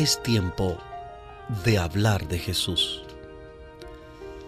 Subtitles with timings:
[0.00, 0.78] Es tiempo
[1.62, 3.02] de hablar de Jesús.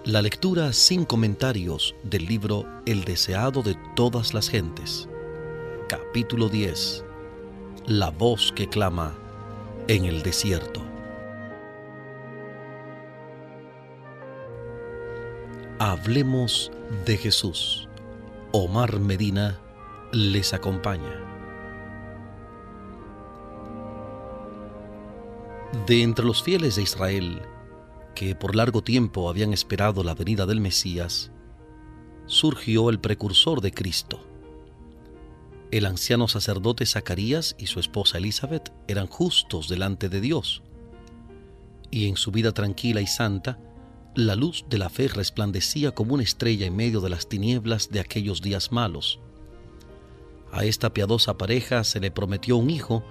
[0.03, 5.11] La lectura sin comentarios del libro El deseado de todas las gentes.
[5.91, 7.05] Capítulo 10.
[7.85, 9.13] La voz que clama
[9.89, 10.81] en el desierto.
[15.79, 16.73] Hablemos
[17.05, 17.91] de Jesús.
[18.53, 19.61] Omar Medina
[20.13, 21.32] les acompaña.
[25.87, 27.43] De entre los fieles de Israel,
[28.15, 31.33] que por largo tiempo habían esperado la venida del Mesías,
[32.27, 34.25] surgió el precursor de Cristo.
[35.73, 40.63] El anciano sacerdote Zacarías y su esposa Elizabeth eran justos delante de Dios,
[41.91, 43.59] y en su vida tranquila y santa,
[44.15, 47.99] la luz de la fe resplandecía como una estrella en medio de las tinieblas de
[47.99, 49.19] aquellos días malos.
[50.53, 53.03] A esta piadosa pareja se le prometió un hijo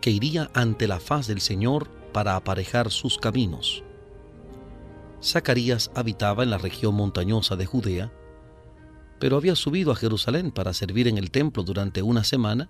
[0.00, 3.82] que iría ante la faz del Señor para aparejar sus caminos.
[5.22, 8.12] Zacarías habitaba en la región montañosa de Judea,
[9.20, 12.68] pero había subido a Jerusalén para servir en el templo durante una semana,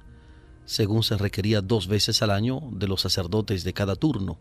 [0.66, 4.38] según se requería dos veces al año de los sacerdotes de cada turno.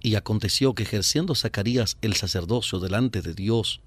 [0.00, 3.80] Y aconteció que ejerciendo Zacarías el sacerdocio delante de Dios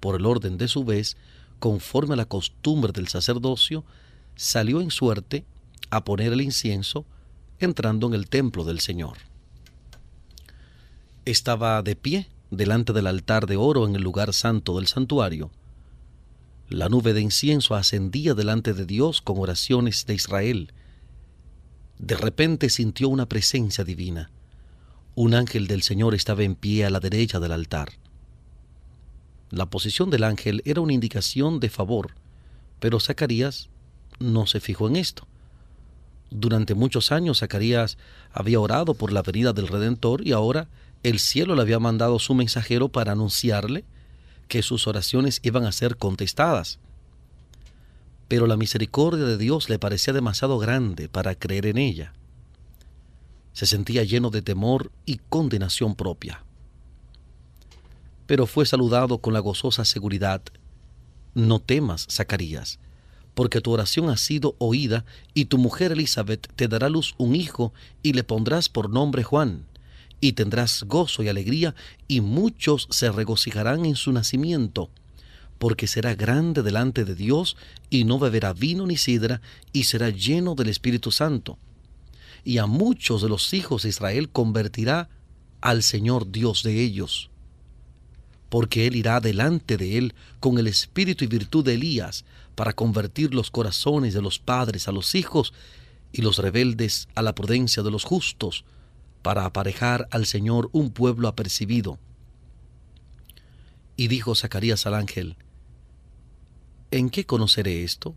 [0.00, 1.16] por el orden de su vez,
[1.60, 3.84] conforme a la costumbre del sacerdocio,
[4.34, 5.44] salió en suerte
[5.90, 7.06] a poner el incienso,
[7.58, 9.18] entrando en el templo del Señor.
[11.24, 15.50] Estaba de pie delante del altar de oro en el lugar santo del santuario.
[16.68, 20.72] La nube de incienso ascendía delante de Dios con oraciones de Israel.
[21.98, 24.30] De repente sintió una presencia divina
[25.16, 27.88] un ángel del Señor estaba en pie a la derecha del altar.
[29.48, 32.14] La posición del ángel era una indicación de favor,
[32.80, 33.70] pero Zacarías
[34.18, 35.26] no se fijó en esto.
[36.38, 37.96] Durante muchos años Zacarías
[38.30, 40.68] había orado por la venida del Redentor y ahora
[41.02, 43.84] el cielo le había mandado su mensajero para anunciarle
[44.46, 46.78] que sus oraciones iban a ser contestadas.
[48.28, 52.12] Pero la misericordia de Dios le parecía demasiado grande para creer en ella
[53.56, 56.44] se sentía lleno de temor y condenación propia.
[58.26, 60.42] Pero fue saludado con la gozosa seguridad,
[61.32, 62.78] no temas, Zacarías,
[63.36, 65.04] porque tu oración ha sido oída
[65.34, 69.66] y tu mujer Elizabeth te dará luz un hijo y le pondrás por nombre Juan,
[70.22, 71.74] y tendrás gozo y alegría
[72.08, 74.88] y muchos se regocijarán en su nacimiento,
[75.58, 77.58] porque será grande delante de Dios
[77.90, 81.58] y no beberá vino ni sidra y será lleno del Espíritu Santo
[82.42, 85.10] y a muchos de los hijos de Israel convertirá
[85.60, 87.28] al Señor Dios de ellos.
[88.48, 92.24] Porque Él irá delante de Él con el espíritu y virtud de Elías
[92.56, 95.52] para convertir los corazones de los padres a los hijos
[96.10, 98.64] y los rebeldes a la prudencia de los justos,
[99.22, 101.98] para aparejar al Señor un pueblo apercibido.
[103.96, 105.36] Y dijo Zacarías al ángel,
[106.90, 108.14] ¿En qué conoceré esto?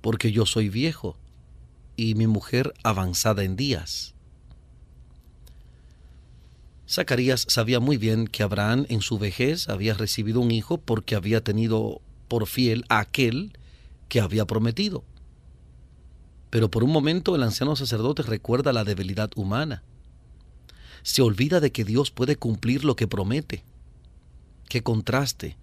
[0.00, 1.16] Porque yo soy viejo
[1.96, 4.14] y mi mujer avanzada en días.
[6.88, 11.42] Zacarías sabía muy bien que Abraham en su vejez había recibido un hijo porque había
[11.42, 13.56] tenido por fiel a aquel
[14.08, 15.04] que había prometido.
[16.50, 19.82] Pero por un momento el anciano sacerdote recuerda la debilidad humana.
[21.02, 23.64] Se olvida de que Dios puede cumplir lo que promete.
[24.68, 25.56] Qué contraste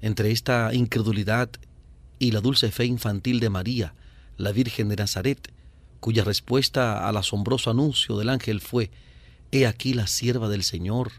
[0.00, 1.50] entre esta incredulidad
[2.18, 3.94] y la dulce fe infantil de María,
[4.36, 5.52] la Virgen de Nazaret,
[6.00, 8.90] cuya respuesta al asombroso anuncio del ángel fue,
[9.50, 11.12] He aquí la sierva del Señor,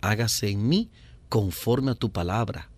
[0.00, 0.88] hágase en mí
[1.28, 2.70] conforme a tu palabra,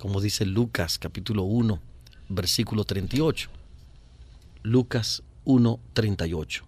[0.00, 1.80] como dice Lucas capítulo 1,
[2.28, 3.48] versículo 38.
[4.62, 6.64] Lucas 1, 38.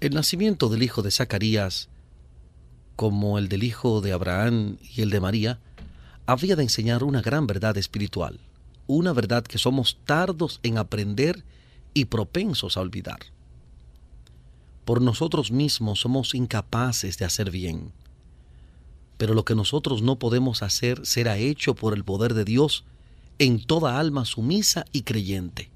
[0.00, 1.88] El nacimiento del hijo de Zacarías,
[2.96, 5.60] como el del hijo de Abraham y el de María,
[6.26, 8.40] había de enseñar una gran verdad espiritual
[8.86, 11.44] una verdad que somos tardos en aprender
[11.94, 13.20] y propensos a olvidar.
[14.84, 17.92] Por nosotros mismos somos incapaces de hacer bien,
[19.22, 22.82] pero lo que nosotros no podemos hacer será hecho por el poder de Dios
[23.38, 25.70] en toda alma sumisa y creyente.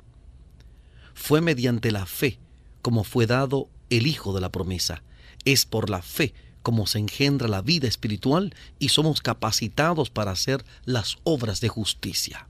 [1.14, 2.40] Fue mediante la fe
[2.82, 5.04] como fue dado el Hijo de la promesa.
[5.44, 6.34] Es por la fe
[6.64, 12.48] como se engendra la vida espiritual y somos capacitados para hacer las obras de justicia.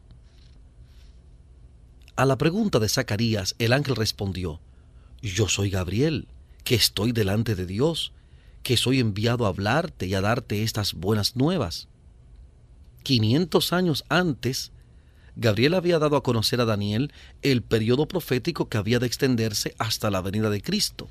[2.17, 4.61] A la pregunta de Zacarías, el ángel respondió,
[5.21, 6.27] Yo soy Gabriel,
[6.65, 8.15] que estoy delante de Dios,
[8.67, 11.87] que soy enviado a hablarte y a darte estas buenas nuevas.
[13.05, 14.73] Quinientos años antes
[15.37, 20.11] Gabriel había dado a conocer a Daniel el periodo profético que había de extenderse hasta
[20.11, 21.09] la venida de Cristo.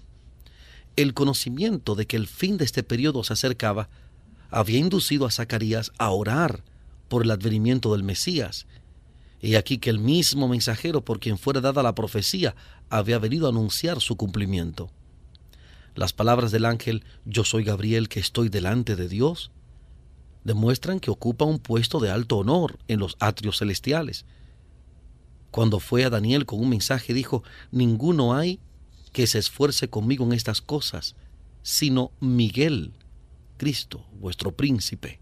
[0.97, 3.87] El conocimiento de que el fin de este periodo se acercaba
[4.51, 6.61] había inducido a Zacarías a orar
[7.07, 8.67] por el advenimiento del Mesías.
[9.39, 12.53] Y aquí que el mismo mensajero por quien fuera dada la profecía
[12.89, 14.91] había venido a anunciar su cumplimiento.
[15.95, 19.51] Las palabras del ángel, yo soy Gabriel que estoy delante de Dios,
[20.43, 24.25] demuestran que ocupa un puesto de alto honor en los atrios celestiales.
[25.51, 28.59] Cuando fue a Daniel con un mensaje dijo, ninguno hay
[29.13, 31.15] que se esfuerce conmigo en estas cosas,
[31.63, 32.91] sino Miguel,
[33.57, 35.19] Cristo, vuestro príncipe.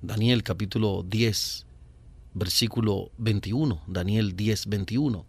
[0.00, 1.66] Daniel capítulo 10,
[2.34, 5.26] versículo 21, Daniel 10, 21.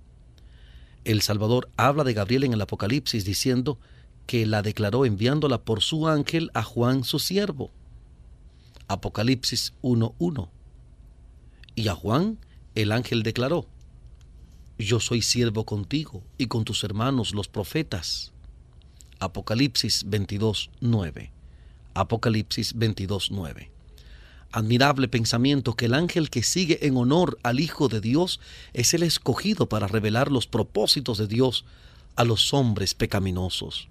[1.06, 3.78] El Salvador habla de Gabriel en el Apocalipsis diciendo
[4.26, 7.72] que la declaró enviándola por su ángel a Juan su siervo.
[8.88, 10.50] Apocalipsis 1.1.
[11.76, 12.38] Y a Juan
[12.76, 13.68] el ángel declaró,
[14.78, 18.32] Yo soy siervo contigo y con tus hermanos los profetas.
[19.20, 21.32] Apocalipsis 22.9.
[21.94, 23.70] Apocalipsis 22.9.
[24.54, 28.40] Admirable pensamiento que el ángel que sigue en honor al Hijo de Dios
[28.74, 31.66] es el escogido para revelar los propósitos de Dios
[32.16, 33.88] a los hombres pecaminosos.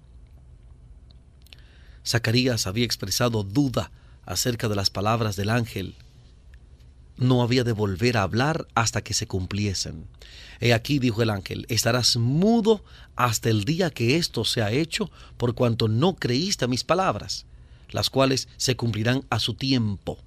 [2.07, 3.91] Zacarías había expresado duda
[4.25, 5.95] acerca de las palabras del ángel,
[7.17, 10.07] no había de volver a hablar hasta que se cumpliesen.
[10.61, 12.85] He aquí, dijo el ángel, estarás mudo
[13.17, 17.45] hasta el día que esto sea hecho, por cuanto no creíste a mis palabras,
[17.89, 20.19] las cuales se cumplirán a su tiempo.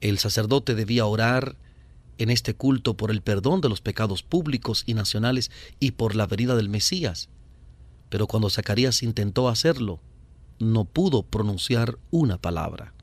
[0.00, 1.56] El sacerdote debía orar
[2.18, 5.50] en este culto por el perdón de los pecados públicos y nacionales
[5.80, 7.28] y por la venida del Mesías.
[8.08, 10.00] Pero cuando Zacarías intentó hacerlo,
[10.58, 12.94] no pudo pronunciar una palabra.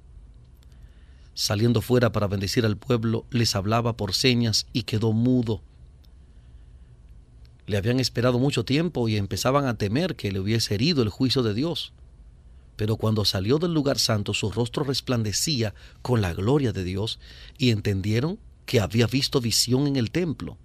[1.36, 5.64] Saliendo fuera para bendecir al pueblo, les hablaba por señas y quedó mudo.
[7.66, 11.42] Le habían esperado mucho tiempo y empezaban a temer que le hubiese herido el juicio
[11.44, 11.94] de Dios.
[12.76, 17.20] Pero cuando salió del lugar santo su rostro resplandecía con la gloria de Dios
[17.58, 20.58] y entendieron que había visto visión en el templo.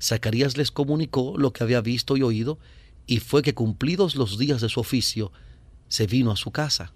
[0.00, 2.58] Zacarías les comunicó lo que había visto y oído
[3.06, 5.30] y fue que cumplidos los días de su oficio,
[5.88, 6.92] se vino a su casa.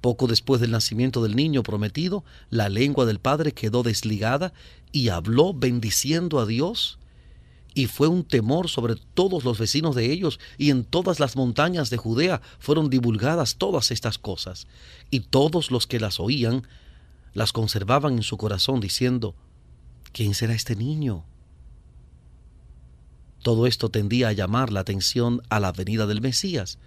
[0.00, 4.52] Poco después del nacimiento del niño prometido, la lengua del padre quedó desligada
[4.92, 6.98] y habló bendiciendo a Dios.
[7.78, 11.90] Y fue un temor sobre todos los vecinos de ellos, y en todas las montañas
[11.90, 14.66] de Judea fueron divulgadas todas estas cosas.
[15.12, 16.66] Y todos los que las oían
[17.34, 19.36] las conservaban en su corazón, diciendo,
[20.10, 21.22] ¿quién será este niño?
[23.44, 26.78] Todo esto tendía a llamar la atención a la venida del Mesías,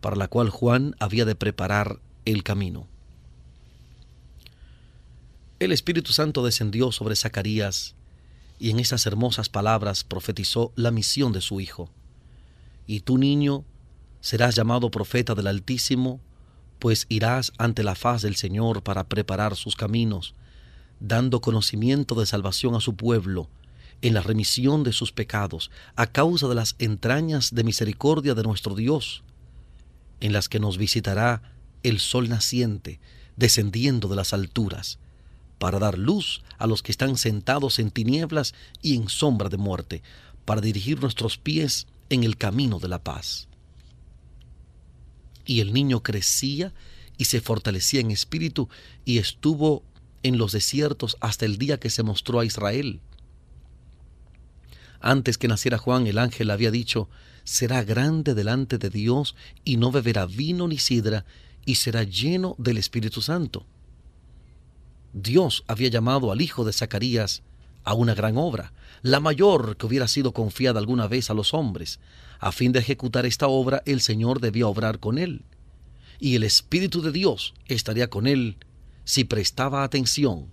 [0.00, 2.86] para la cual Juan había de preparar el camino.
[5.58, 7.96] El Espíritu Santo descendió sobre Zacarías
[8.62, 11.90] y en esas hermosas palabras profetizó la misión de su Hijo.
[12.86, 13.64] Y tú, niño,
[14.20, 16.20] serás llamado profeta del Altísimo,
[16.78, 20.36] pues irás ante la faz del Señor para preparar sus caminos,
[21.00, 23.50] dando conocimiento de salvación a su pueblo,
[24.00, 28.76] en la remisión de sus pecados, a causa de las entrañas de misericordia de nuestro
[28.76, 29.24] Dios,
[30.20, 31.42] en las que nos visitará
[31.82, 33.00] el sol naciente,
[33.34, 35.00] descendiendo de las alturas,
[35.62, 38.52] para dar luz a los que están sentados en tinieblas
[38.82, 40.02] y en sombra de muerte,
[40.44, 43.46] para dirigir nuestros pies en el camino de la paz.
[45.46, 46.72] Y el niño crecía
[47.16, 48.68] y se fortalecía en espíritu
[49.04, 49.84] y estuvo
[50.24, 52.98] en los desiertos hasta el día que se mostró a Israel.
[54.98, 57.08] Antes que naciera Juan, el ángel había dicho,
[57.44, 61.24] será grande delante de Dios y no beberá vino ni sidra
[61.64, 63.64] y será lleno del Espíritu Santo.
[65.12, 67.42] Dios había llamado al hijo de Zacarías
[67.84, 72.00] a una gran obra, la mayor que hubiera sido confiada alguna vez a los hombres.
[72.38, 75.44] A fin de ejecutar esta obra, el Señor debía obrar con él,
[76.18, 78.56] y el Espíritu de Dios estaría con él
[79.04, 80.50] si prestaba atención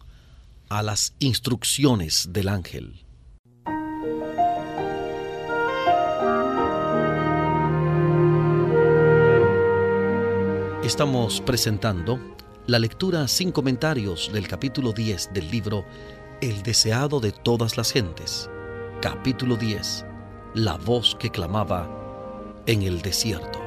[0.67, 3.05] a las instrucciones del ángel.
[10.83, 12.19] Estamos presentando
[12.69, 15.85] la lectura sin comentarios del capítulo 10 del libro
[16.39, 18.47] El deseado de todas las gentes.
[19.01, 20.05] Capítulo 10.
[20.53, 21.89] La voz que clamaba
[22.67, 23.59] en el desierto.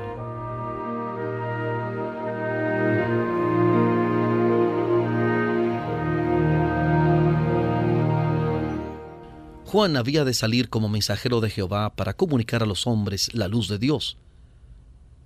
[9.67, 13.67] Juan había de salir como mensajero de Jehová para comunicar a los hombres la luz
[13.67, 14.17] de Dios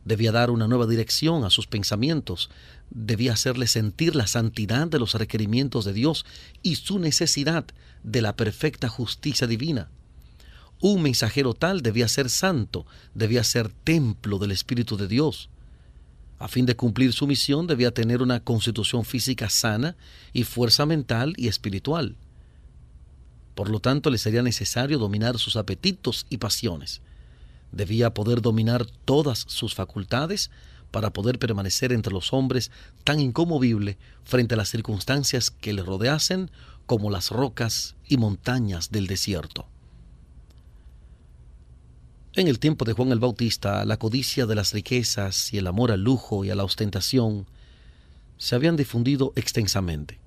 [0.07, 2.49] debía dar una nueva dirección a sus pensamientos,
[2.91, 6.25] debía hacerle sentir la santidad de los requerimientos de Dios
[6.63, 7.67] y su necesidad
[8.05, 9.91] de la perfecta justicia divina.
[10.81, 15.51] Un mensajero tal debía ser santo, debía ser templo del Espíritu de Dios.
[16.39, 19.97] A fin de cumplir su misión debía tener una constitución física sana
[20.33, 22.15] y fuerza mental y espiritual.
[23.57, 27.01] Por lo tanto, le sería necesario dominar sus apetitos y pasiones
[27.73, 30.51] debía poder dominar todas sus facultades
[30.91, 32.71] para poder permanecer entre los hombres
[33.05, 36.51] tan incomovible frente a las circunstancias que le rodeasen
[36.87, 39.67] como las rocas y montañas del desierto.
[42.35, 45.91] En el tiempo de Juan el Bautista, la codicia de las riquezas y el amor
[45.91, 47.47] al lujo y a la ostentación
[48.37, 50.21] se habían difundido extensamente.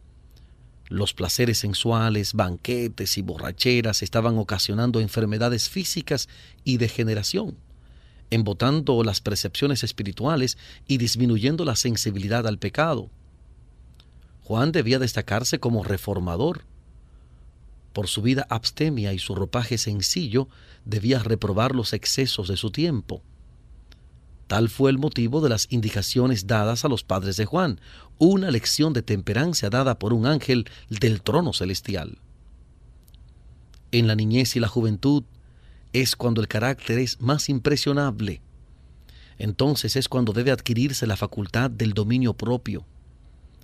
[0.89, 6.27] Los placeres sensuales, banquetes y borracheras estaban ocasionando enfermedades físicas
[6.63, 7.55] y degeneración,
[8.31, 13.12] embotando las percepciones espirituales y disminuyendo la sensibilidad al pecado.
[14.43, 16.63] Juan debía destacarse como reformador.
[17.93, 20.48] Por su vida abstemia y su ropaje sencillo,
[20.86, 23.22] debía reprobar los excesos de su tiempo.
[24.50, 27.79] Tal fue el motivo de las indicaciones dadas a los padres de Juan,
[28.18, 32.18] una lección de temperancia dada por un ángel del trono celestial.
[33.91, 35.24] En la niñez y la juventud
[35.94, 38.41] es cuando el carácter es más impresionable.
[39.38, 42.88] Entonces es cuando debe adquirirse la facultad del dominio propio.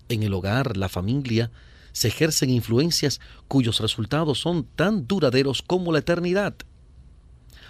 [0.07, 1.49] En el hogar, la familia,
[1.93, 6.53] se ejercen influencias cuyos resultados son tan duraderos como la eternidad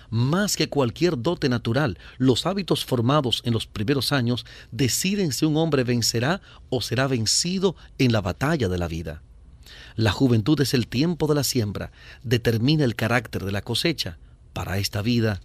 [0.09, 5.57] más que cualquier dote natural, los hábitos formados en los primeros años deciden si un
[5.57, 9.21] hombre vencerá o será vencido en la batalla de la vida.
[9.95, 11.91] La juventud es el tiempo de la siembra,
[12.23, 14.17] determina el carácter de la cosecha
[14.53, 15.41] para esta vida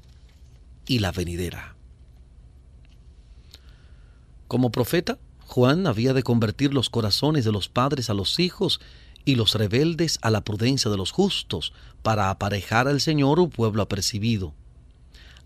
[0.87, 1.77] y la venidera.
[4.49, 8.81] Como profeta, Juan había de convertir los corazones de los padres a los hijos
[9.25, 11.73] y los rebeldes a la prudencia de los justos,
[12.03, 14.55] para aparejar al Señor un pueblo apercibido.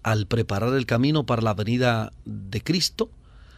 [0.02, 3.11] Al preparar el camino para la venida de Cristo,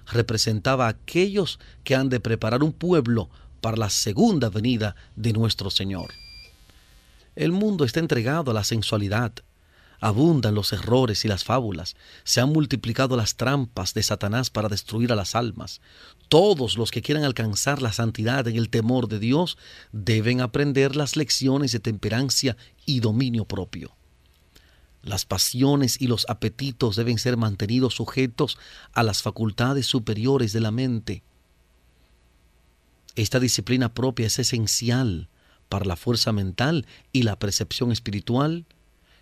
[0.07, 3.29] representaba a aquellos que han de preparar un pueblo
[3.61, 6.11] para la segunda venida de nuestro Señor.
[7.35, 9.33] El mundo está entregado a la sensualidad,
[10.01, 15.13] abundan los errores y las fábulas, se han multiplicado las trampas de Satanás para destruir
[15.13, 15.81] a las almas.
[16.29, 19.59] Todos los que quieran alcanzar la santidad en el temor de Dios
[19.93, 23.97] deben aprender las lecciones de temperancia y dominio propio.
[25.03, 28.59] Las pasiones y los apetitos deben ser mantenidos sujetos
[28.93, 31.23] a las facultades superiores de la mente.
[33.15, 35.29] Esta disciplina propia es esencial
[35.69, 38.67] para la fuerza mental y la percepción espiritual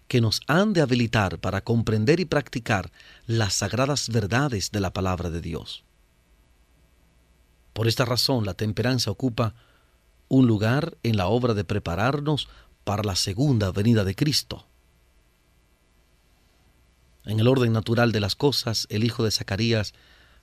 [0.08, 2.90] que nos han de habilitar para comprender y practicar
[3.26, 5.84] las sagradas verdades de la palabra de Dios.
[7.72, 9.54] Por esta razón, la temperancia ocupa
[10.28, 12.48] un lugar en la obra de prepararnos
[12.84, 14.66] para la segunda venida de Cristo.
[17.24, 19.94] En el orden natural de las cosas, el hijo de Zacarías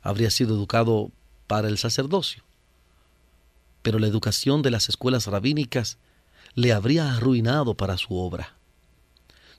[0.02, 1.12] habría sido educado
[1.48, 2.44] para el sacerdocio,
[3.82, 5.98] pero la educación de las escuelas rabínicas
[6.56, 8.56] le habría arruinado para su obra.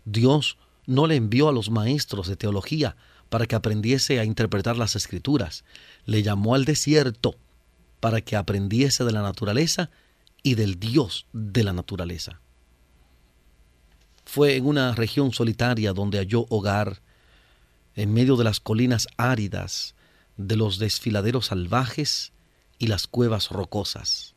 [0.05, 2.97] Dios no le envió a los maestros de teología
[3.29, 5.65] para que aprendiese a interpretar las escrituras.
[6.05, 7.37] Le llamó al desierto
[8.01, 9.91] para que aprendiese de la naturaleza
[10.43, 12.41] y del Dios de la naturaleza.
[14.25, 17.01] Fue en una región solitaria donde halló hogar,
[17.95, 19.95] en medio de las colinas áridas,
[20.37, 22.33] de los desfiladeros salvajes
[22.79, 24.35] y las cuevas rocosas.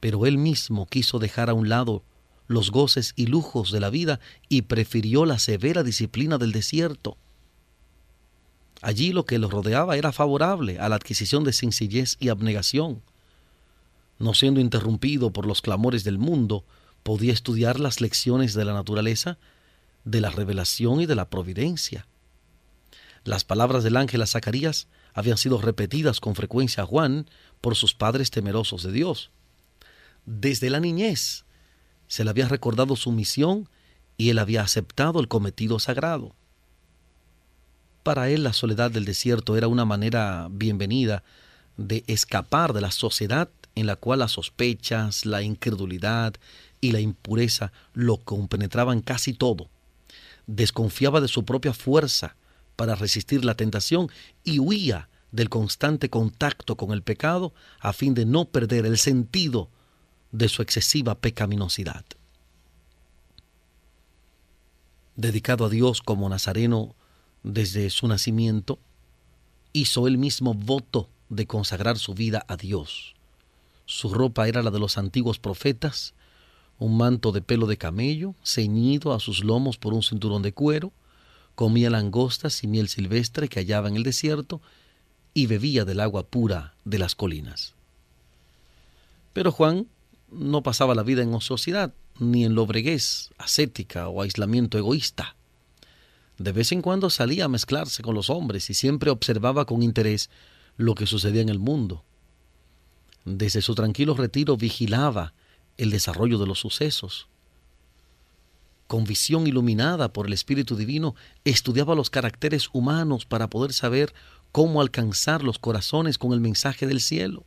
[0.00, 2.04] Pero él mismo quiso dejar a un lado
[2.46, 7.16] los goces y lujos de la vida y prefirió la severa disciplina del desierto.
[8.82, 13.02] Allí lo que lo rodeaba era favorable a la adquisición de sencillez y abnegación.
[14.18, 16.64] No siendo interrumpido por los clamores del mundo,
[17.02, 19.38] podía estudiar las lecciones de la naturaleza,
[20.04, 22.06] de la revelación y de la providencia.
[23.24, 27.28] Las palabras del ángel a Zacarías habían sido repetidas con frecuencia a Juan
[27.60, 29.30] por sus padres temerosos de Dios.
[30.26, 31.45] Desde la niñez,
[32.08, 33.68] se le había recordado su misión
[34.16, 36.34] y él había aceptado el cometido sagrado.
[38.02, 41.22] Para él la soledad del desierto era una manera bienvenida
[41.76, 46.34] de escapar de la sociedad en la cual las sospechas, la incredulidad
[46.80, 49.68] y la impureza lo compenetraban casi todo.
[50.46, 52.36] Desconfiaba de su propia fuerza
[52.76, 54.08] para resistir la tentación
[54.44, 59.68] y huía del constante contacto con el pecado a fin de no perder el sentido
[60.32, 62.04] de su excesiva pecaminosidad.
[65.16, 66.94] Dedicado a Dios como nazareno
[67.42, 68.80] Desde su nacimiento,
[69.72, 73.14] hizo él mismo voto de consagrar su vida a Dios.
[73.84, 76.14] Su ropa era la de los antiguos profetas,
[76.78, 80.92] un manto de pelo de camello, ceñido a sus lomos por un cinturón de cuero,
[81.54, 84.60] comía langostas y miel silvestre que hallaba en el desierto,
[85.32, 87.74] y bebía del agua pura de las colinas.
[89.32, 89.86] Pero Juan
[90.30, 95.36] no pasaba la vida en ociosidad, ni en lobreguez, ascética o aislamiento egoísta.
[96.38, 100.30] De vez en cuando salía a mezclarse con los hombres y siempre observaba con interés
[100.76, 102.04] lo que sucedía en el mundo.
[103.24, 105.32] Desde su tranquilo retiro vigilaba
[105.78, 107.28] el desarrollo de los sucesos.
[108.86, 114.14] Con visión iluminada por el Espíritu Divino, estudiaba los caracteres humanos para poder saber
[114.52, 117.44] cómo alcanzar los corazones con el mensaje del cielo.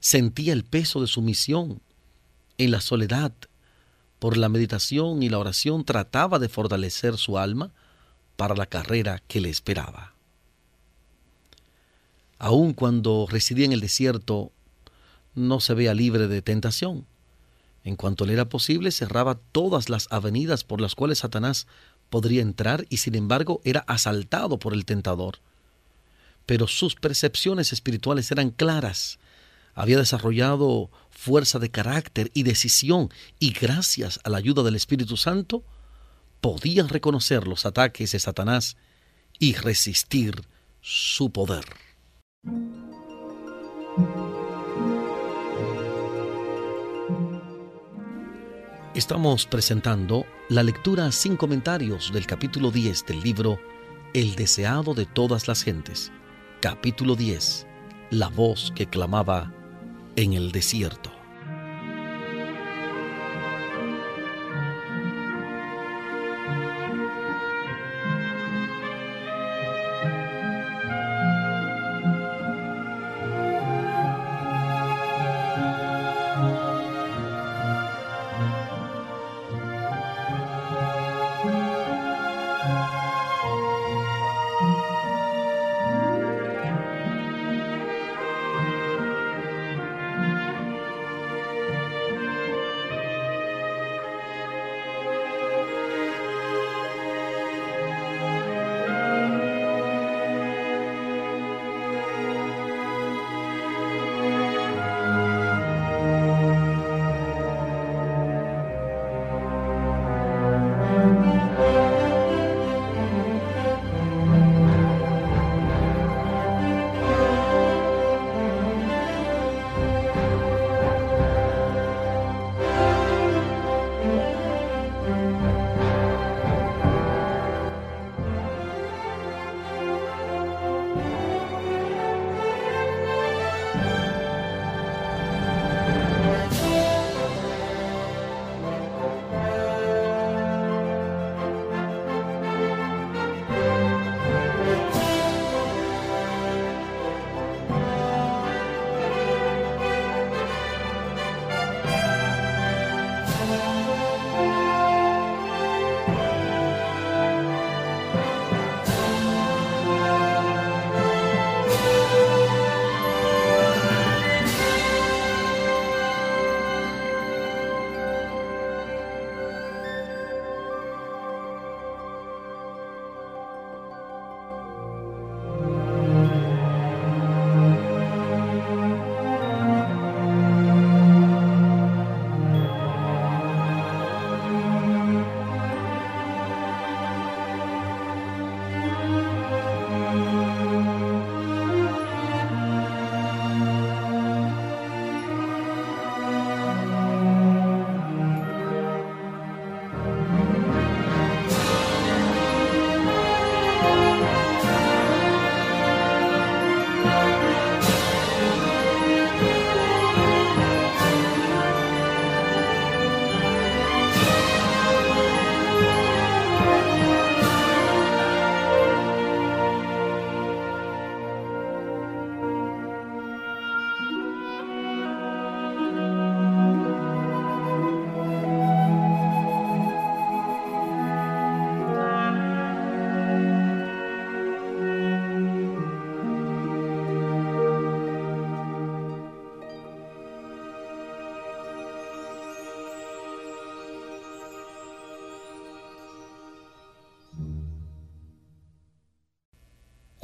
[0.00, 1.80] Sentía el peso de su misión.
[2.58, 3.32] En la soledad,
[4.18, 7.72] por la meditación y la oración, trataba de fortalecer su alma
[8.36, 10.14] para la carrera que le esperaba.
[12.38, 14.52] Aun cuando residía en el desierto,
[15.34, 17.06] no se vea libre de tentación.
[17.84, 21.66] En cuanto le era posible, cerraba todas las avenidas por las cuales Satanás
[22.10, 25.38] podría entrar y sin embargo era asaltado por el tentador.
[26.46, 29.18] Pero sus percepciones espirituales eran claras.
[29.76, 35.64] Había desarrollado fuerza de carácter y decisión y gracias a la ayuda del Espíritu Santo
[36.40, 38.78] podía reconocer los ataques de Satanás
[39.38, 40.34] y resistir
[40.80, 41.66] su poder.
[48.94, 53.60] Estamos presentando la lectura sin comentarios del capítulo 10 del libro
[54.14, 56.10] El deseado de todas las gentes.
[56.62, 57.66] Capítulo 10.
[58.08, 59.52] La voz que clamaba
[60.16, 61.15] en el desierto.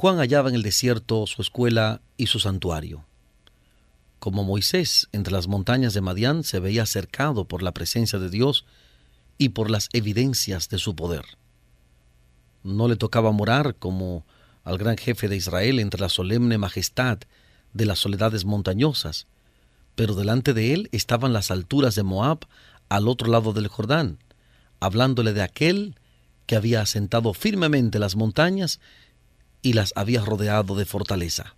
[0.03, 3.05] Juan hallaba en el desierto su escuela y su santuario.
[4.19, 8.65] Como Moisés entre las montañas de Madián se veía cercado por la presencia de Dios
[9.37, 11.23] y por las evidencias de su poder.
[12.63, 14.25] No le tocaba morar como
[14.65, 17.19] al gran jefe de Israel entre la solemne majestad
[17.71, 19.25] de las soledades montañosas,
[19.95, 22.39] pero delante de él estaban las alturas de Moab
[22.89, 24.17] al otro lado del Jordán,
[24.81, 25.95] hablándole de aquel
[26.45, 28.81] que había asentado firmemente las montañas
[29.63, 31.55] y las había rodeado de fortaleza.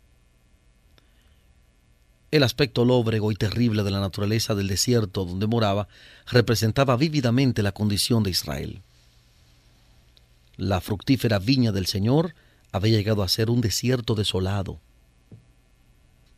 [2.31, 5.87] El aspecto lóbrego y terrible de la naturaleza del desierto donde moraba
[6.27, 8.81] representaba vívidamente la condición de Israel.
[10.57, 12.35] La fructífera viña del Señor
[12.71, 14.79] había llegado a ser un desierto desolado.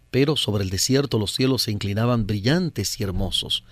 [0.10, 3.63] Pero sobre el desierto los cielos se inclinaban brillantes y hermosos.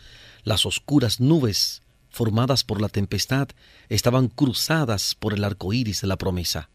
[0.43, 3.49] Las oscuras nubes, formadas por la tempestad,
[3.87, 6.69] estaban cruzadas por el arco iris de la promesa.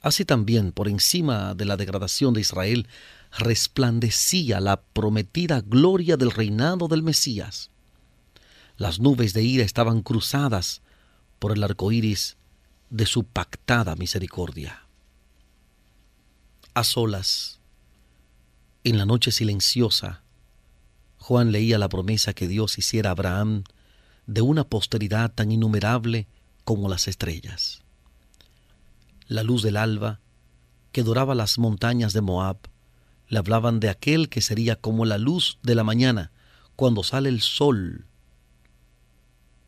[0.00, 2.88] Así también, por encima de la degradación de Israel,
[3.38, 7.70] resplandecía la prometida gloria del reinado del Mesías.
[8.76, 10.80] Las nubes de ira estaban cruzadas
[11.38, 12.36] por el arco iris
[12.88, 14.86] de su pactada misericordia.
[16.72, 17.60] A solas,
[18.84, 20.22] en la noche silenciosa,
[21.18, 23.64] Juan leía la promesa que Dios hiciera a Abraham
[24.26, 26.26] de una posteridad tan innumerable
[26.64, 27.82] como las estrellas.
[29.30, 30.18] La luz del alba,
[30.90, 32.58] que doraba las montañas de Moab,
[33.28, 36.32] le hablaban de aquel que sería como la luz de la mañana,
[36.74, 38.06] cuando sale el sol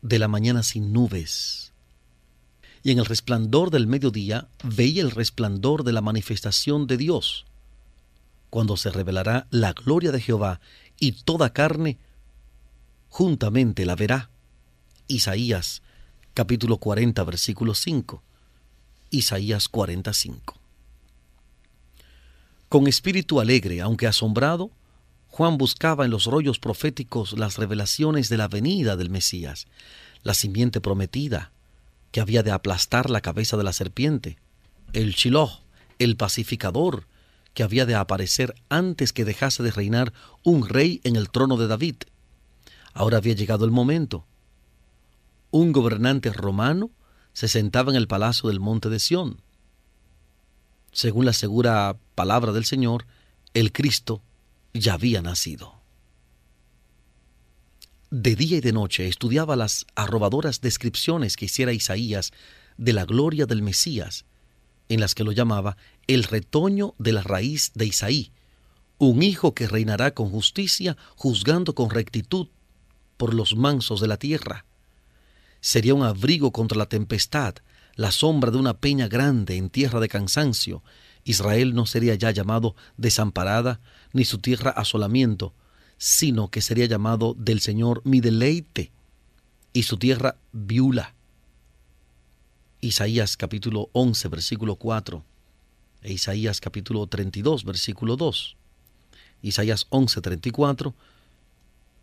[0.01, 1.71] de la mañana sin nubes
[2.83, 7.45] y en el resplandor del mediodía veía el resplandor de la manifestación de Dios,
[8.49, 10.59] cuando se revelará la gloria de Jehová
[10.99, 11.97] y toda carne
[13.07, 14.29] juntamente la verá.
[15.07, 15.81] Isaías
[16.33, 18.21] capítulo 40 versículo 5.
[19.13, 20.55] Isaías 45.
[22.67, 24.71] Con espíritu alegre, aunque asombrado,
[25.27, 29.67] Juan buscaba en los rollos proféticos las revelaciones de la venida del Mesías,
[30.23, 31.51] la simiente prometida,
[32.11, 34.39] que había de aplastar la cabeza de la serpiente,
[34.93, 35.59] el Shiloh,
[35.99, 37.05] el pacificador,
[37.53, 41.67] que había de aparecer antes que dejase de reinar un rey en el trono de
[41.67, 41.97] David.
[42.95, 44.25] Ahora había llegado el momento.
[45.51, 46.89] Un gobernante romano
[47.33, 49.41] se sentaba en el palacio del monte de Sión.
[50.91, 53.05] Según la segura palabra del Señor,
[53.53, 54.21] el Cristo
[54.73, 55.83] ya había nacido
[58.13, 62.31] de día y de noche estudiaba las arrobadoras descripciones que hiciera Isaías
[62.77, 64.25] de la gloria del Mesías,
[64.87, 68.31] en las que lo llamaba el retoño de la raíz de Isaí,
[68.99, 72.49] un hijo que reinará con justicia, juzgando con rectitud
[73.17, 74.63] por los mansos de la tierra.
[75.63, 77.55] Sería un abrigo contra la tempestad,
[77.95, 80.83] la sombra de una peña grande en tierra de cansancio.
[81.23, 83.79] Israel no sería ya llamado desamparada,
[84.11, 85.53] ni su tierra asolamiento,
[85.97, 88.91] sino que sería llamado del Señor mi deleite
[89.71, 91.13] y su tierra viula.
[92.81, 95.23] Isaías capítulo 11, versículo 4,
[96.01, 98.57] e Isaías capítulo 32, versículo 2.
[99.43, 100.93] Isaías 11, 34,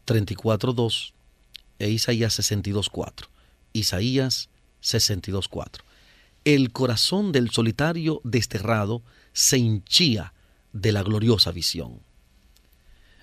[0.07, 1.14] 34, 2,
[1.79, 3.30] e Isaías 62, 4.
[3.72, 4.48] Isaías
[4.80, 5.85] 62, 4.
[6.44, 9.02] El corazón del solitario desterrado
[9.33, 10.33] se hinchía
[10.72, 12.00] de la gloriosa visión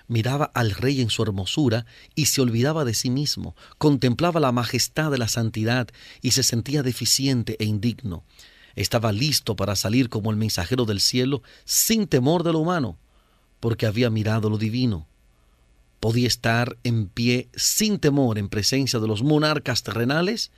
[0.07, 5.11] miraba al rey en su hermosura y se olvidaba de sí mismo, contemplaba la majestad
[5.11, 5.87] de la santidad
[6.21, 8.23] y se sentía deficiente e indigno.
[8.75, 12.97] Estaba listo para salir como el mensajero del cielo sin temor de lo humano,
[13.59, 15.07] porque había mirado lo divino.
[15.99, 20.51] Podía estar en pie sin temor en presencia de los monarcas terrenales,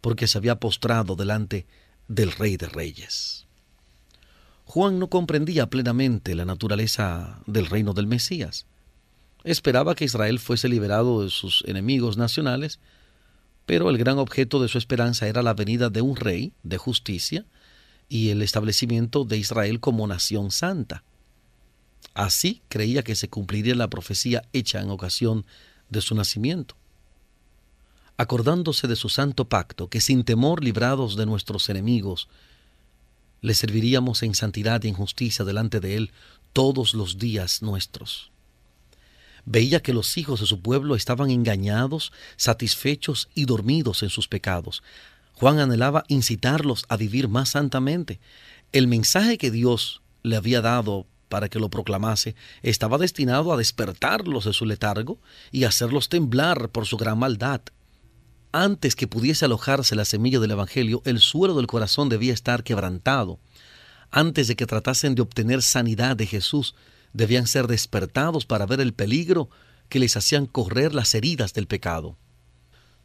[0.00, 1.66] porque se había postrado delante
[2.08, 3.46] del Rey de Reyes.
[4.64, 8.66] Juan no comprendía plenamente la naturaleza del reino del Mesías
[9.46, 12.80] esperaba que Israel fuese liberado de sus enemigos nacionales,
[13.64, 17.44] pero el gran objeto de su esperanza era la venida de un rey de justicia
[18.08, 21.04] y el establecimiento de Israel como nación santa.
[22.14, 25.44] Así creía que se cumpliría la profecía hecha en ocasión
[25.90, 26.76] de su nacimiento.
[28.16, 32.28] Acordándose de su santo pacto, que sin temor librados de nuestros enemigos,
[33.42, 36.12] le serviríamos en santidad y en justicia delante de Él
[36.52, 38.30] todos los días nuestros.
[39.44, 44.82] Veía que los hijos de su pueblo estaban engañados, satisfechos y dormidos en sus pecados.
[45.34, 48.18] Juan anhelaba incitarlos a vivir más santamente.
[48.72, 54.44] El mensaje que Dios le había dado para que lo proclamase estaba destinado a despertarlos
[54.44, 55.18] de su letargo
[55.52, 57.60] y hacerlos temblar por su gran maldad.
[58.52, 63.38] Antes que pudiese alojarse la semilla del Evangelio, el suelo del corazón debía estar quebrantado.
[64.10, 66.74] antes de que tratasen de obtener sanidad de Jesús,
[67.12, 69.50] debían ser despertados para ver el peligro
[69.88, 72.16] que les hacían correr las heridas del pecado.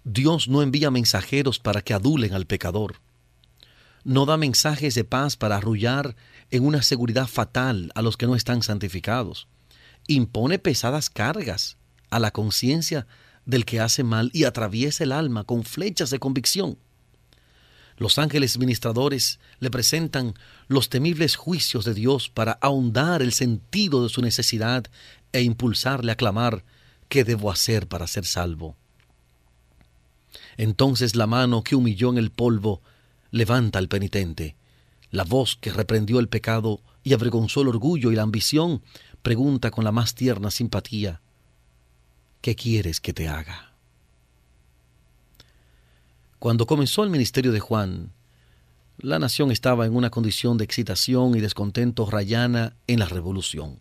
[0.04, 2.96] Dios no envía mensajeros para que adulen al pecador.
[4.04, 6.16] No da mensajes de paz para arrullar
[6.50, 9.48] en una seguridad fatal a los que no están santificados.
[10.08, 11.78] Impone pesadas cargas
[12.10, 13.08] a la conciencia
[13.46, 16.78] del que hace mal y atraviesa el alma con flechas de convicción.
[17.98, 20.34] Los ángeles ministradores le presentan
[20.68, 24.86] los temibles juicios de Dios para ahondar el sentido de su necesidad
[25.34, 26.64] e impulsarle a clamar,
[27.10, 28.76] ¿qué debo hacer para ser salvo?
[30.58, 32.82] Entonces la mano que humilló en el polvo
[33.32, 34.56] levanta al penitente.
[35.10, 38.82] La voz que reprendió el pecado y avergonzó el orgullo y la ambición
[39.22, 41.22] pregunta con la más tierna simpatía,
[42.42, 43.74] ¿qué quieres que te haga?
[46.40, 48.12] Cuando comenzó el ministerio de Juan,
[48.98, 53.80] la nación estaba en una condición de excitación y descontento rayana en la revolución.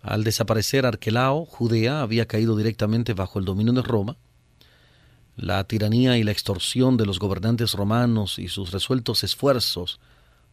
[0.00, 4.16] Al desaparecer Arquelao, Judea había caído directamente bajo el dominio de Roma.
[5.38, 10.00] La tiranía y la extorsión de los gobernantes romanos y sus resueltos esfuerzos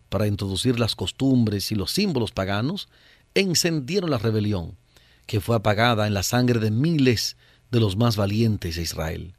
[0.10, 2.88] para introducir las costumbres y los símbolos paganos
[3.34, 4.78] encendieron la rebelión,
[5.26, 7.36] que fue apagada en la sangre de miles
[7.72, 9.34] de los más valientes de Israel.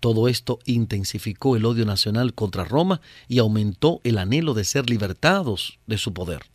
[0.00, 5.78] Todo esto intensificó el odio nacional contra Roma y aumentó el anhelo de ser libertados
[5.86, 6.53] de su poder.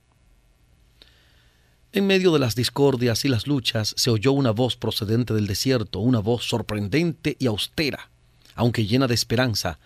[1.92, 6.00] En medio de las discordias y las luchas se oyó una voz procedente del desierto,
[6.00, 8.12] una voz sorprendente y austera,
[8.54, 9.80] aunque llena de esperanza.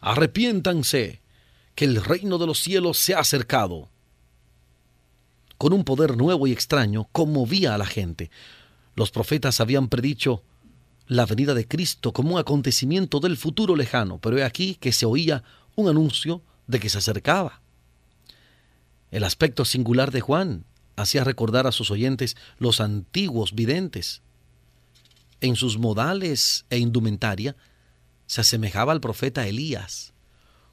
[0.00, 1.20] Arrepiéntanse,
[1.74, 3.88] que el reino de los cielos se ha acercado.
[5.58, 8.30] Con un poder nuevo y extraño conmovía a la gente.
[8.94, 10.44] Los profetas habían predicho
[11.08, 15.06] la venida de Cristo como un acontecimiento del futuro lejano, pero he aquí que se
[15.06, 15.42] oía
[15.74, 17.62] un anuncio de que se acercaba.
[19.10, 20.64] El aspecto singular de Juan
[21.02, 24.22] hacía recordar a sus oyentes los antiguos videntes.
[25.40, 27.56] En sus modales e indumentaria
[28.26, 30.12] se asemejaba al profeta Elías.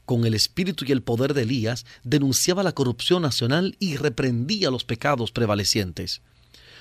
[0.06, 4.84] Con el espíritu y el poder de Elías denunciaba la corrupción nacional y reprendía los
[4.84, 6.22] pecados prevalecientes.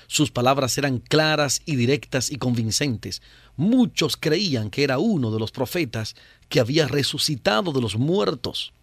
[0.07, 3.21] Sus palabras eran claras y directas y convincentes.
[3.55, 6.15] Muchos creían que era uno de los profetas
[6.49, 8.73] que había resucitado de los muertos.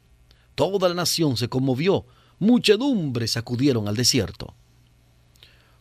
[0.55, 2.07] Toda la nación se conmovió,
[2.39, 4.55] muchedumbres acudieron al desierto.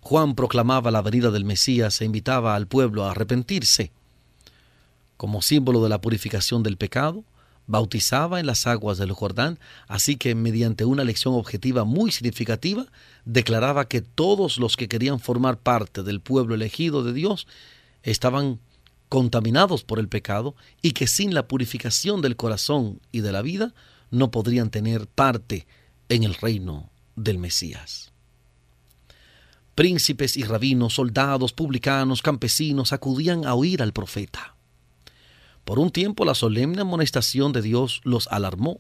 [0.02, 3.92] Juan proclamaba la venida del Mesías e invitaba al pueblo a arrepentirse.
[5.18, 7.24] Como símbolo de la purificación del pecado,
[7.68, 12.86] bautizaba en las aguas del Jordán, así que mediante una lección objetiva muy significativa,
[13.26, 17.48] declaraba que todos los que querían formar parte del pueblo elegido de Dios
[18.04, 18.60] estaban
[19.10, 23.74] contaminados por el pecado y que sin la purificación del corazón y de la vida
[24.12, 25.66] no podrían tener parte
[26.10, 28.12] en el reino del Mesías.
[29.74, 34.56] Príncipes y rabinos, soldados, publicanos, campesinos acudían a oír al profeta.
[35.66, 38.80] Por un tiempo la solemne amonestación de Dios los alarmó.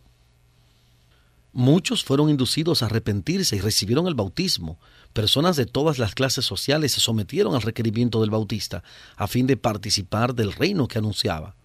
[1.51, 4.77] Muchos fueron inducidos a arrepentirse y recibieron el bautismo.
[5.13, 8.83] Personas de todas las clases sociales se sometieron al requerimiento del bautista
[9.15, 11.55] a fin de participar del reino que anunciaba.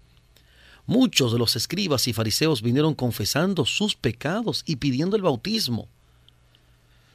[0.91, 5.87] Muchos de los escribas y fariseos vinieron confesando sus pecados y pidiendo el bautismo.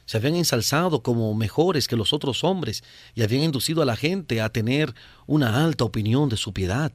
[0.06, 2.82] Se habían ensalzado como mejores que los otros hombres
[3.14, 4.94] y habían inducido a la gente a tener
[5.26, 6.90] una alta opinión de su piedad.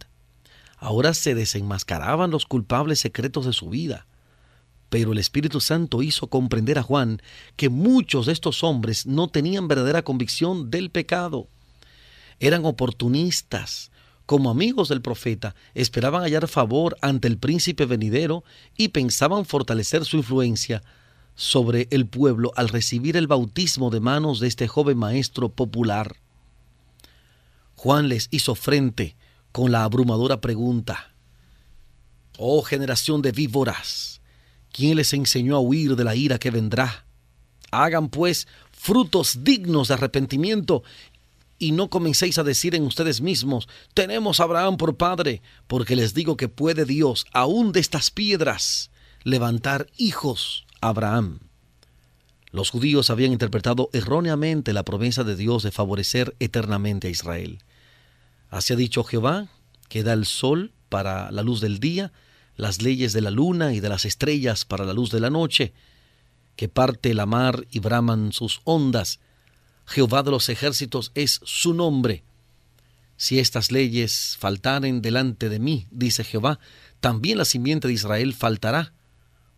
[0.75, 4.07] Ahora se desenmascaraban los culpables secretos de su vida.
[4.89, 7.21] Pero el Espíritu Santo hizo comprender a Juan
[7.57, 11.47] que muchos de estos hombres no tenían verdadera convicción del pecado.
[12.39, 13.90] Eran oportunistas.
[14.31, 18.45] Como amigos del profeta, esperaban hallar favor ante el príncipe venidero
[18.77, 20.83] y pensaban fortalecer su influencia
[21.35, 26.15] sobre el pueblo al recibir el bautismo de manos de este joven maestro popular.
[27.75, 29.17] Juan les hizo frente
[29.51, 31.13] con la abrumadora pregunta,
[32.37, 34.21] Oh generación de víboras,
[34.71, 37.05] ¿quién les enseñó a huir de la ira que vendrá?
[37.69, 40.83] Hagan pues frutos dignos de arrepentimiento
[41.61, 46.15] y no comencéis a decir en ustedes mismos, tenemos a Abraham por padre, porque les
[46.15, 48.89] digo que puede Dios, aún de estas piedras,
[49.23, 51.39] levantar hijos a Abraham.
[52.51, 57.59] Los judíos habían interpretado erróneamente la promesa de Dios de favorecer eternamente a Israel.
[58.49, 59.47] Así ha dicho Jehová,
[59.87, 62.11] que da el sol para la luz del día,
[62.55, 65.73] las leyes de la luna y de las estrellas para la luz de la noche,
[66.55, 69.19] que parte la mar y braman sus ondas.
[69.91, 72.23] Jehová de los ejércitos es su nombre.
[73.17, 76.59] Si estas leyes faltaren delante de mí, dice Jehová,
[77.01, 78.93] también la simiente de Israel faltará,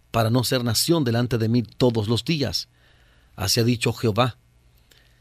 [0.09, 2.67] para no ser nación delante de mí todos los días.
[3.35, 4.37] Así ha dicho Jehová.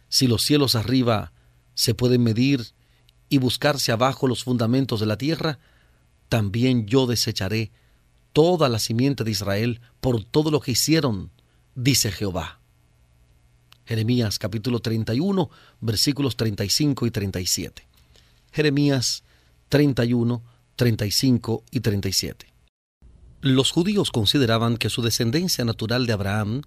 [0.09, 1.33] Si los cielos arriba
[1.75, 2.73] se pueden medir
[3.29, 5.59] y buscarse abajo los fundamentos de la tierra,
[6.31, 7.71] también yo desecharé
[8.33, 11.31] toda la simiente de Israel por todo lo que hicieron,
[11.75, 12.62] dice Jehová.
[13.93, 15.51] Jeremías capítulo 31,
[15.83, 17.87] versículos 35 y 37.
[18.51, 19.23] Jeremías
[19.69, 20.43] 31,
[20.77, 22.47] 35 y 37.
[23.43, 26.63] Los judíos consideraban que su descendencia natural de Abraham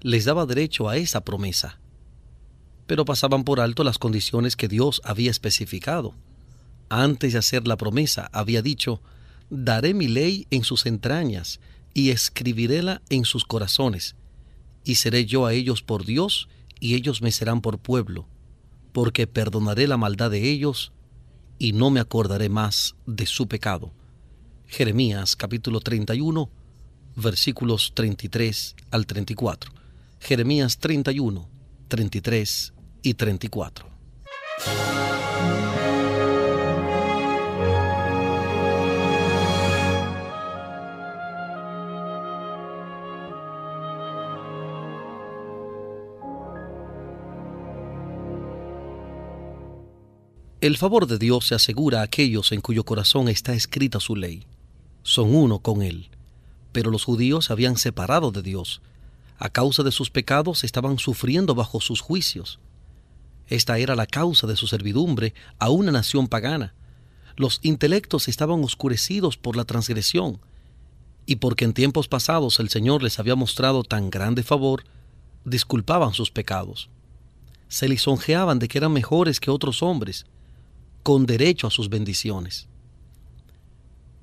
[0.00, 1.78] les daba derecho a esa promesa,
[2.86, 6.14] pero pasaban por alto las condiciones que Dios había especificado.
[6.88, 9.02] Antes de hacer la promesa, había dicho,
[9.50, 11.60] daré mi ley en sus entrañas
[11.92, 14.16] y escribiréla en sus corazones,
[14.84, 16.48] y seré yo a ellos por Dios,
[16.82, 18.26] y ellos me serán por pueblo,
[18.90, 20.92] porque perdonaré la maldad de ellos,
[21.56, 23.92] y no me acordaré más de su pecado.
[24.66, 26.50] Jeremías capítulo 31,
[27.14, 29.70] versículos 33 al 34.
[30.18, 31.48] Jeremías 31,
[31.86, 32.72] 33
[33.04, 33.86] y 34.
[50.62, 54.46] El favor de Dios se asegura a aquellos en cuyo corazón está escrita su ley.
[55.02, 56.08] Son uno con Él.
[56.70, 58.80] Pero los judíos se habían separado de Dios.
[59.38, 62.60] A causa de sus pecados estaban sufriendo bajo sus juicios.
[63.48, 66.74] Esta era la causa de su servidumbre a una nación pagana.
[67.34, 70.38] Los intelectos estaban oscurecidos por la transgresión,
[71.26, 74.84] y porque en tiempos pasados el Señor les había mostrado tan grande favor,
[75.44, 76.88] disculpaban sus pecados.
[77.66, 80.24] Se lisonjeaban de que eran mejores que otros hombres,
[81.02, 82.68] con derecho a sus bendiciones.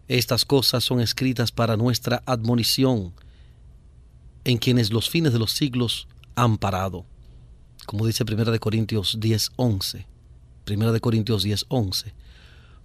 [0.08, 3.14] Estas cosas son escritas para nuestra admonición,
[4.44, 7.06] en quienes los fines de los siglos han parado.
[7.86, 10.08] Como dice 1 Corintios 10, 11.
[10.68, 12.14] 1 Corintios 10, 11.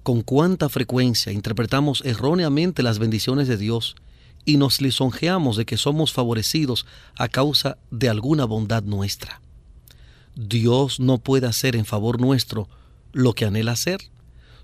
[0.03, 3.97] Con cuánta frecuencia interpretamos erróneamente las bendiciones de Dios
[4.45, 6.85] y nos lisonjeamos de que somos favorecidos
[7.17, 9.41] a causa de alguna bondad nuestra.
[10.35, 12.69] Dios no puede hacer en favor nuestro
[13.15, 14.03] lo que anhela hacer.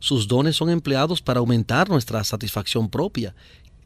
[0.00, 3.34] Sus dones son empleados para aumentar nuestra satisfacción propia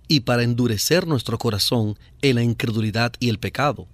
[0.09, 3.87] y para endurecer nuestro corazón en la incredulidad y el pecado.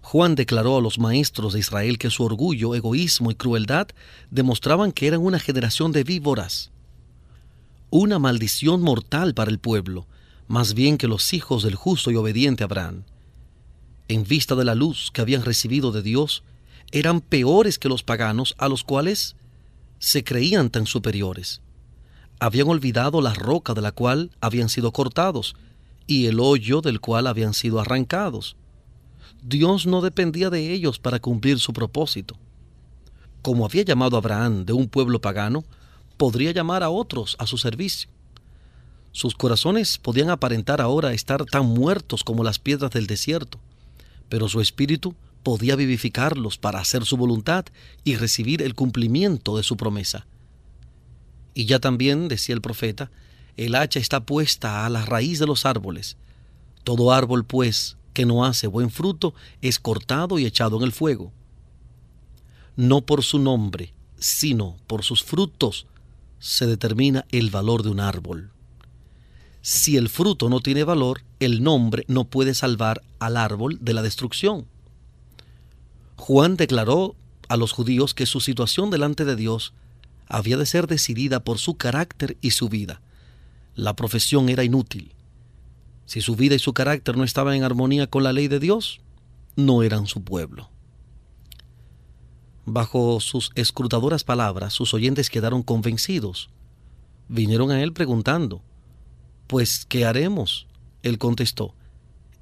[0.00, 3.88] Juan declaró a los maestros de Israel que su orgullo, egoísmo y crueldad
[4.30, 6.70] demostraban que eran una generación de víboras,
[7.90, 10.06] una maldición mortal para el pueblo,
[10.46, 13.04] más bien que los hijos del justo y obediente Abraham.
[14.08, 16.42] En vista de la luz que habían recibido de Dios,
[16.94, 19.34] eran peores que los paganos a los cuales
[19.98, 21.60] se creían tan superiores.
[22.38, 25.56] Habían olvidado la roca de la cual habían sido cortados
[26.06, 28.54] y el hoyo del cual habían sido arrancados.
[29.42, 32.36] Dios no dependía de ellos para cumplir su propósito.
[33.42, 35.64] Como había llamado a Abraham de un pueblo pagano,
[36.16, 38.08] podría llamar a otros a su servicio.
[39.10, 43.58] Sus corazones podían aparentar ahora estar tan muertos como las piedras del desierto,
[44.28, 47.66] pero su espíritu podía vivificarlos para hacer su voluntad
[48.02, 50.26] y recibir el cumplimiento de su promesa.
[51.54, 53.12] Y ya también, decía el profeta,
[53.56, 56.16] el hacha está puesta a la raíz de los árboles.
[56.82, 61.30] Todo árbol, pues, que no hace buen fruto, es cortado y echado en el fuego.
[62.74, 65.86] No por su nombre, sino por sus frutos,
[66.40, 68.50] se determina el valor de un árbol.
[69.62, 74.02] Si el fruto no tiene valor, el nombre no puede salvar al árbol de la
[74.02, 74.66] destrucción.
[76.16, 77.16] Juan declaró
[77.48, 79.74] a los judíos que su situación delante de Dios
[80.28, 83.00] había de ser decidida por su carácter y su vida.
[83.74, 85.12] La profesión era inútil.
[86.06, 89.00] Si su vida y su carácter no estaban en armonía con la ley de Dios,
[89.56, 90.70] no eran su pueblo.
[92.66, 96.50] Bajo sus escrutadoras palabras, sus oyentes quedaron convencidos.
[97.28, 98.62] Vinieron a él preguntando,
[99.46, 100.66] Pues, ¿qué haremos?
[101.02, 101.74] Él contestó,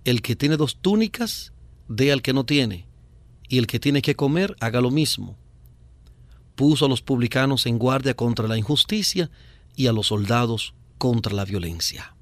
[0.04, 1.52] El que tiene dos túnicas,
[1.88, 2.86] dé al que no tiene,
[3.48, 5.36] y el que tiene que comer haga lo mismo.
[6.54, 9.30] Puso a los publicanos en guardia contra la injusticia
[9.76, 12.14] y a los soldados contra la violencia.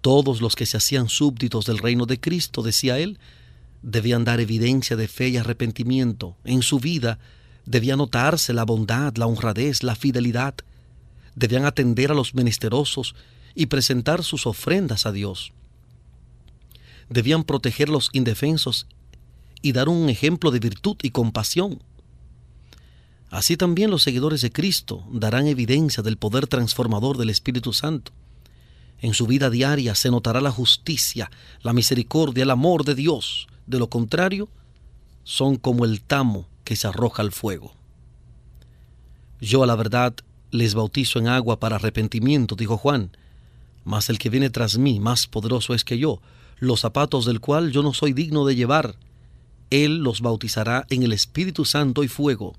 [0.00, 3.18] Todos los que se hacían súbditos del reino de Cristo, decía él,
[3.82, 6.36] debían dar evidencia de fe y arrepentimiento.
[6.44, 7.18] En su vida
[7.66, 10.54] debía notarse la bondad, la honradez, la fidelidad.
[11.34, 13.14] Debían atender a los menesterosos
[13.54, 15.52] y presentar sus ofrendas a Dios.
[17.08, 18.86] Debían proteger los indefensos
[19.62, 21.82] y dar un ejemplo de virtud y compasión.
[23.30, 28.12] Así también los seguidores de Cristo darán evidencia del poder transformador del Espíritu Santo.
[29.00, 31.30] En su vida diaria se notará la justicia,
[31.62, 33.48] la misericordia, el amor de Dios.
[33.66, 34.48] De lo contrario,
[35.24, 37.74] son como el tamo que se arroja al fuego.
[39.40, 40.14] Yo a la verdad
[40.50, 43.10] les bautizo en agua para arrepentimiento, dijo Juan,
[43.84, 46.20] mas el que viene tras mí, más poderoso es que yo,
[46.58, 48.94] los zapatos del cual yo no soy digno de llevar.
[49.72, 52.54] Él los bautizará en el Espíritu Santo y fuego.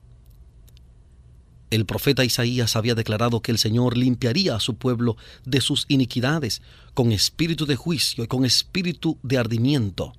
[1.70, 6.64] El profeta Isaías había declarado que el Señor limpiaría a su pueblo de sus iniquidades
[6.96, 10.14] con espíritu de juicio y con espíritu de ardimiento.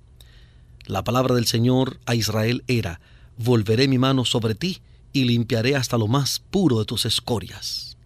[0.86, 3.00] La palabra del Señor a Israel era,
[3.38, 4.80] volveré mi mano sobre ti
[5.12, 7.96] y limpiaré hasta lo más puro de tus escorias.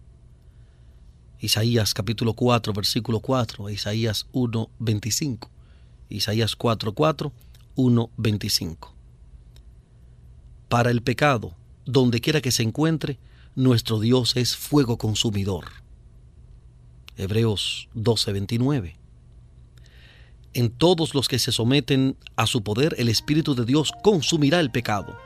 [1.39, 5.51] Isaías capítulo 4, versículo 4, Isaías 1, 25.
[6.09, 7.31] Isaías 4, 4,
[7.79, 8.93] 1, 25.
[10.67, 11.55] Para el pecado,
[11.85, 13.19] donde quiera que se encuentre,
[13.55, 15.63] nuestro Dios es fuego consumidor.
[17.15, 18.97] Hebreos 12, 29.
[20.53, 24.71] En todos los que se someten a su poder, el Espíritu de Dios consumirá el
[24.71, 25.17] pecado.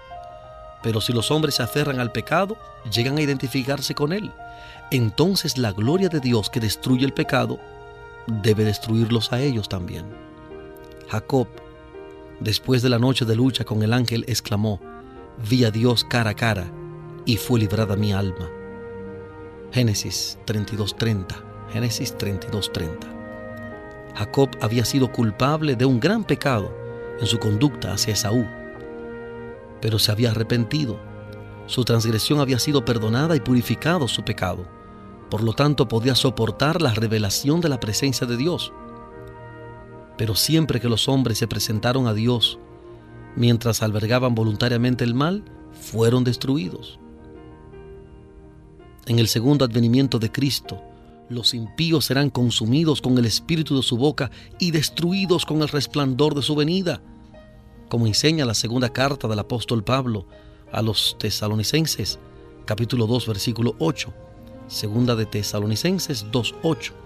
[0.84, 2.56] Pero si los hombres se aferran al pecado,
[2.94, 4.32] llegan a identificarse con él.
[4.92, 7.60] Entonces la gloria de Dios que destruye el pecado
[8.28, 10.06] debe destruirlos a ellos también.
[11.10, 11.48] Jacob,
[12.40, 14.80] después de la noche de lucha con el ángel, exclamó,
[15.50, 16.72] vi a Dios cara a cara
[17.26, 18.50] y fue librada mi alma.
[19.72, 21.26] Génesis 32.30.
[21.72, 23.14] Génesis 32.30.
[24.16, 26.72] Jacob había sido culpable de un gran pecado
[27.20, 28.46] en su conducta hacia Esaú,
[29.82, 31.00] pero se había arrepentido.
[31.66, 34.68] Su transgresión había sido perdonada y purificado su pecado.
[35.30, 38.72] Por lo tanto, podía soportar la revelación de la presencia de Dios.
[40.24, 42.58] Pero siempre que los hombres se presentaron a Dios,
[43.36, 45.44] mientras albergaban voluntariamente el mal,
[45.74, 46.98] fueron destruidos.
[49.06, 50.82] En el segundo advenimiento de Cristo,
[51.28, 56.36] los impíos serán consumidos con el espíritu de su boca y destruidos con el resplandor
[56.36, 57.02] de su venida,
[57.90, 60.26] como enseña la segunda carta del apóstol Pablo
[60.72, 62.18] a los tesalonicenses,
[62.64, 64.14] capítulo 2, versículo 8.
[64.68, 67.03] Segunda de Tesalonicenses 2.8.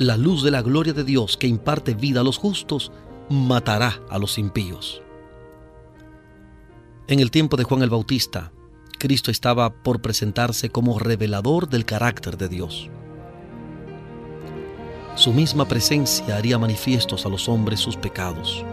[0.00, 2.90] La luz de la gloria de Dios que imparte vida a los justos
[3.28, 5.02] matará a los impíos.
[7.06, 8.50] En el tiempo de Juan el Bautista,
[8.98, 12.88] Cristo estaba por presentarse como revelador del carácter de Dios.
[15.16, 18.64] Su misma presencia haría manifiestos a los hombres sus pecados.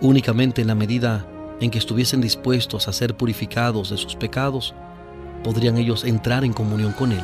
[0.00, 1.28] Únicamente en la medida
[1.60, 4.74] en que estuviesen dispuestos a ser purificados de sus pecados,
[5.44, 7.22] podrían ellos entrar en comunión con Él.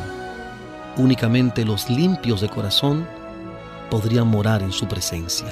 [0.99, 3.07] Únicamente los limpios de corazón
[3.89, 5.47] podrían morar en su presencia.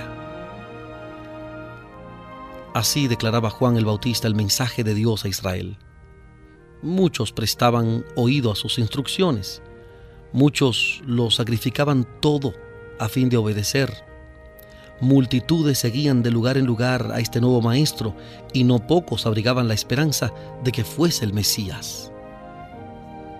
[2.74, 5.78] Así declaraba Juan el Bautista el mensaje de Dios a Israel.
[6.82, 9.62] Muchos prestaban oído a sus instrucciones.
[10.32, 12.52] Muchos lo sacrificaban todo
[12.98, 14.04] a fin de obedecer.
[15.00, 18.16] Multitudes seguían de lugar en lugar a este nuevo maestro
[18.52, 20.32] y no pocos abrigaban la esperanza
[20.64, 22.10] de que fuese el Mesías.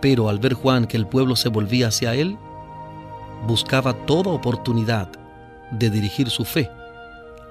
[0.09, 2.39] Pero al ver Juan que el pueblo se volvía hacia él,
[3.45, 5.09] buscaba toda oportunidad
[5.73, 6.71] de dirigir su fe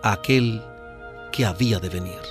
[0.02, 0.64] a aquel
[1.34, 2.22] que había de venir.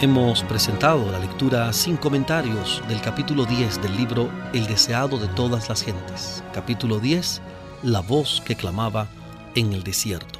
[0.00, 5.68] Hemos presentado la lectura sin comentarios del capítulo 10 del libro El deseado de todas
[5.68, 6.44] las gentes.
[6.54, 7.42] Capítulo 10,
[7.82, 9.08] La voz que clamaba
[9.54, 10.38] en el desierto.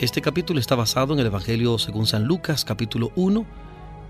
[0.00, 3.46] Este capítulo está basado en el Evangelio según San Lucas, capítulo 1,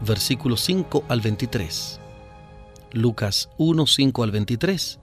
[0.05, 2.01] versículos 5 al 23.
[2.93, 4.99] Lucas 1, 5 al 23.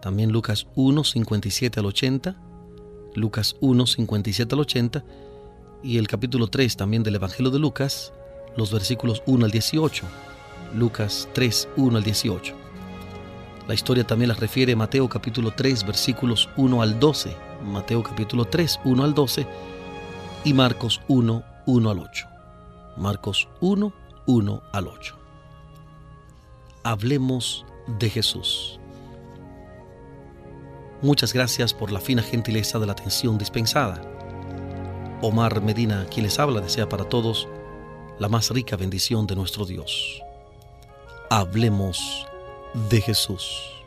[0.00, 2.36] También Lucas 1, 57 al 80.
[3.14, 5.04] Lucas 1, 57 al 80.
[5.82, 8.12] Y el capítulo 3 también del Evangelio de Lucas,
[8.56, 10.04] los versículos 1 al 18,
[10.74, 12.54] Lucas 3, 1 al 18.
[13.68, 17.36] La historia también la refiere Mateo capítulo 3, versículos 1 al 12,
[17.68, 19.46] Mateo capítulo 3, 1 al 12
[20.44, 22.28] y Marcos 1, 1 al 8.
[22.96, 23.92] Marcos 1,
[24.26, 25.16] 1 al 8.
[26.82, 27.64] Hablemos
[27.98, 28.78] de Jesús.
[31.00, 34.02] Muchas gracias por la fina gentileza de la atención dispensada.
[35.22, 37.48] Omar Medina, quien les habla, desea para todos
[38.18, 40.20] la más rica bendición de nuestro Dios.
[41.30, 42.26] Hablemos
[42.90, 43.77] de Jesús.